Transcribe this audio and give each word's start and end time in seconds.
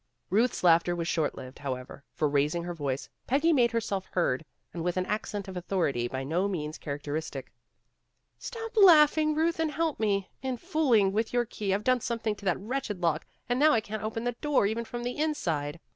Ruth's 0.31 0.63
laughter 0.63 0.95
was 0.95 1.07
short 1.07 1.35
lived, 1.35 1.59
however, 1.59 2.03
for 2.15 2.27
raising 2.27 2.63
her 2.63 2.73
voice, 2.73 3.07
Peggy 3.27 3.53
made 3.53 3.69
herself 3.69 4.07
heard, 4.13 4.43
and 4.73 4.83
with 4.83 4.97
an 4.97 5.05
accent 5.05 5.47
of 5.47 5.55
authority 5.55 6.07
by 6.07 6.23
no 6.23 6.47
means 6.47 6.79
character 6.79 7.13
istic. 7.13 7.49
Stop 8.39 8.71
laughing, 8.75 9.35
Ruth, 9.35 9.59
and 9.59 9.69
help 9.69 9.99
me. 9.99 10.27
In 10.41 10.57
fool 10.57 10.93
ing 10.93 11.11
with 11.13 11.33
your 11.33 11.45
key 11.45 11.71
I've 11.71 11.83
done 11.83 12.01
something 12.01 12.33
to 12.37 12.45
that 12.45 12.59
wretched 12.59 12.99
lock, 12.99 13.27
and 13.47 13.59
now 13.59 13.73
I 13.73 13.79
can't 13.79 14.01
open 14.01 14.23
the 14.23 14.31
door 14.41 14.65
even 14.65 14.85
from 14.85 15.03
the 15.03 15.15
inside." 15.19 15.79